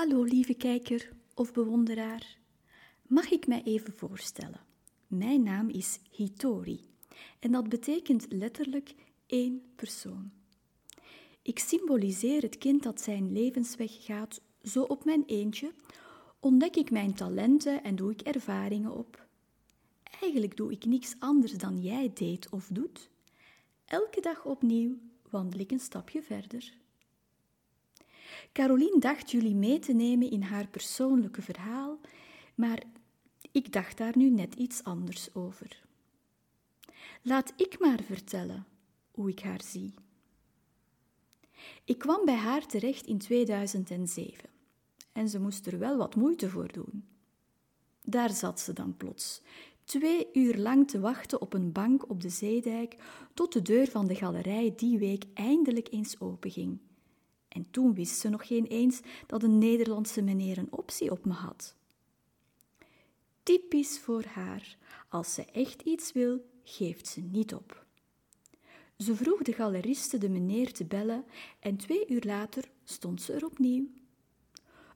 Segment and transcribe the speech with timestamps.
[0.00, 2.38] Hallo lieve kijker of bewonderaar.
[3.06, 4.60] Mag ik mij even voorstellen?
[5.06, 6.88] Mijn naam is Hitori
[7.38, 8.94] en dat betekent letterlijk
[9.26, 10.30] één persoon.
[11.42, 15.72] Ik symboliseer het kind dat zijn levensweg gaat, zo op mijn eentje
[16.38, 19.26] ontdek ik mijn talenten en doe ik ervaringen op.
[20.20, 23.10] Eigenlijk doe ik niks anders dan jij deed of doet.
[23.84, 24.98] Elke dag opnieuw
[25.30, 26.78] wandel ik een stapje verder.
[28.52, 31.98] Caroline dacht jullie mee te nemen in haar persoonlijke verhaal,
[32.54, 32.82] maar
[33.52, 35.82] ik dacht daar nu net iets anders over.
[37.22, 38.66] Laat ik maar vertellen
[39.10, 39.94] hoe ik haar zie.
[41.84, 44.48] Ik kwam bij haar terecht in 2007
[45.12, 47.04] en ze moest er wel wat moeite voor doen.
[48.02, 49.42] Daar zat ze dan plots,
[49.84, 52.96] twee uur lang te wachten op een bank op de zeedijk
[53.34, 56.78] tot de deur van de galerij die week eindelijk eens openging.
[57.50, 61.32] En toen wist ze nog geen eens dat een Nederlandse meneer een optie op me
[61.32, 61.74] had.
[63.42, 64.76] Typisch voor haar,
[65.08, 67.84] als ze echt iets wil, geeft ze niet op.
[68.98, 71.24] Ze vroeg de galeriste de meneer te bellen
[71.60, 73.86] en twee uur later stond ze er opnieuw.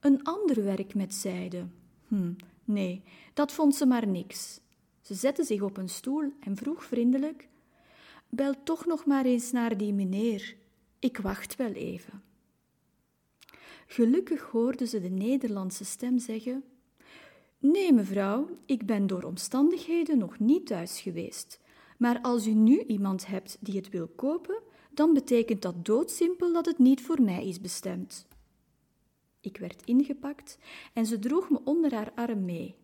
[0.00, 1.66] Een ander werk met zijde.
[2.08, 2.32] Hm,
[2.64, 3.02] nee,
[3.34, 4.60] dat vond ze maar niks.
[5.00, 7.48] Ze zette zich op een stoel en vroeg vriendelijk:
[8.28, 10.56] Bel toch nog maar eens naar die meneer.
[10.98, 12.22] Ik wacht wel even.
[13.92, 16.64] Gelukkig hoorde ze de Nederlandse stem zeggen:
[17.58, 21.60] Nee, mevrouw, ik ben door omstandigheden nog niet thuis geweest.
[21.98, 26.66] Maar als u nu iemand hebt die het wil kopen, dan betekent dat doodsimpel dat
[26.66, 28.26] het niet voor mij is bestemd.
[29.40, 30.58] Ik werd ingepakt
[30.92, 32.76] en ze droeg me onder haar arm mee.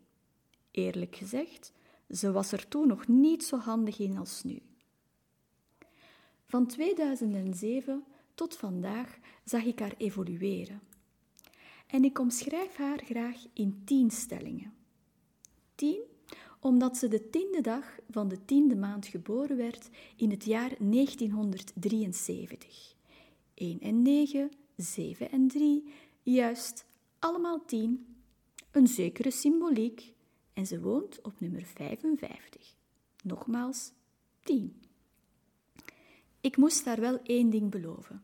[0.70, 1.73] Eerlijk gezegd,
[2.09, 4.62] ze was er toen nog niet zo handig in als nu.
[6.45, 10.88] Van 2007 tot vandaag zag ik haar evolueren.
[11.89, 14.75] En ik omschrijf haar graag in tien stellingen.
[15.75, 16.00] Tien,
[16.61, 22.95] omdat ze de tiende dag van de tiende maand geboren werd in het jaar 1973.
[23.55, 25.92] 1 en 9, 7 en 3,
[26.23, 26.85] juist
[27.18, 28.17] allemaal tien.
[28.70, 30.14] Een zekere symboliek
[30.52, 32.74] en ze woont op nummer 55.
[33.23, 33.92] Nogmaals,
[34.42, 34.83] 10.
[36.40, 38.23] Ik moest haar wel één ding beloven.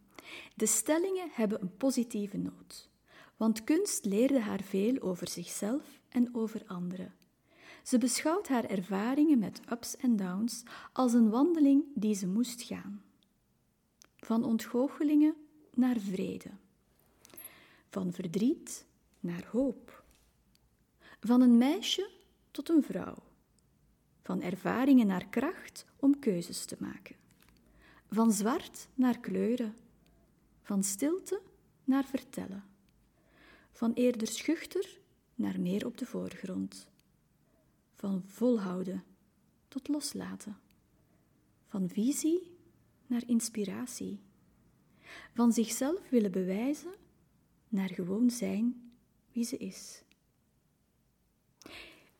[0.54, 2.92] De stellingen hebben een positieve noot
[3.36, 7.14] want kunst leerde haar veel over zichzelf en over anderen.
[7.82, 10.62] Ze beschouwt haar ervaringen met ups en downs
[10.92, 13.02] als een wandeling die ze moest gaan.
[14.16, 15.34] Van ontgoochelingen
[15.74, 16.50] naar vrede.
[17.88, 18.86] Van verdriet
[19.20, 20.04] naar hoop.
[21.20, 22.10] Van een meisje
[22.50, 23.16] tot een vrouw.
[24.22, 27.16] Van ervaringen naar kracht om keuzes te maken.
[28.10, 29.76] Van zwart naar kleuren.
[30.62, 31.40] Van stilte
[31.84, 32.73] naar vertellen
[33.74, 34.98] van eerder schuchter
[35.34, 36.88] naar meer op de voorgrond,
[37.94, 39.04] van volhouden
[39.68, 40.58] tot loslaten,
[41.66, 42.56] van visie
[43.06, 44.20] naar inspiratie,
[45.34, 46.94] van zichzelf willen bewijzen
[47.68, 48.92] naar gewoon zijn
[49.32, 50.02] wie ze is.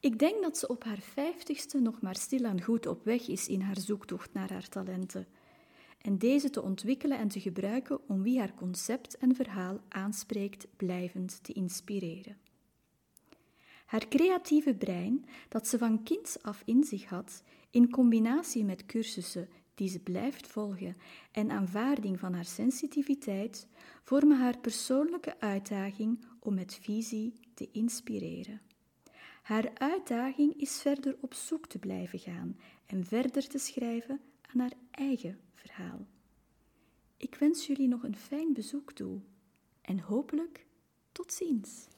[0.01, 3.61] Ik denk dat ze op haar vijftigste nog maar stilaan goed op weg is in
[3.61, 5.27] haar zoektocht naar haar talenten
[6.05, 11.45] en deze te ontwikkelen en te gebruiken om wie haar concept en verhaal aanspreekt blijvend
[11.45, 12.37] te inspireren.
[13.87, 19.49] Haar creatieve brein, dat ze van kinds af in zich had, in combinatie met cursussen
[19.75, 20.97] die ze blijft volgen
[21.33, 23.67] en aanvaarding van haar sensitiviteit,
[24.03, 28.61] vormen haar persoonlijke uitdaging om met visie te inspireren.
[29.43, 34.21] Haar uitdaging is verder op zoek te blijven gaan en verder te schrijven
[34.55, 36.07] aan haar eigen verhaal.
[37.17, 39.21] Ik wens jullie nog een fijn bezoek toe
[39.81, 40.67] en hopelijk
[41.13, 41.89] tot ziens.